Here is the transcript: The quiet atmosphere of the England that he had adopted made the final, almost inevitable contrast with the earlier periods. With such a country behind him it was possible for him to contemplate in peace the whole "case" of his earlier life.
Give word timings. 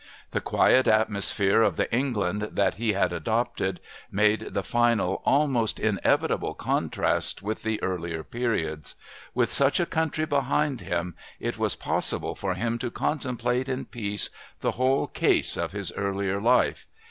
The 0.31 0.41
quiet 0.41 0.87
atmosphere 0.87 1.61
of 1.61 1.75
the 1.77 1.87
England 1.95 2.41
that 2.53 2.73
he 2.77 2.93
had 2.93 3.13
adopted 3.13 3.79
made 4.11 4.39
the 4.39 4.63
final, 4.63 5.21
almost 5.25 5.79
inevitable 5.79 6.55
contrast 6.55 7.43
with 7.43 7.61
the 7.61 7.79
earlier 7.83 8.23
periods. 8.23 8.95
With 9.35 9.51
such 9.51 9.79
a 9.79 9.85
country 9.85 10.25
behind 10.25 10.81
him 10.81 11.15
it 11.39 11.59
was 11.59 11.75
possible 11.75 12.33
for 12.33 12.55
him 12.55 12.79
to 12.79 12.89
contemplate 12.89 13.69
in 13.69 13.85
peace 13.85 14.31
the 14.61 14.71
whole 14.71 15.05
"case" 15.05 15.55
of 15.55 15.71
his 15.71 15.91
earlier 15.91 16.41
life. 16.41 16.87